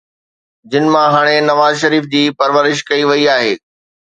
جن 0.71 0.85
مان 0.93 1.07
هاڻي 1.15 1.35
نواز 1.49 1.73
شريف 1.83 2.05
جي 2.15 2.23
پرورش 2.39 2.85
ڪئي 2.89 3.03
وئي 3.09 3.25
آهي. 3.37 3.53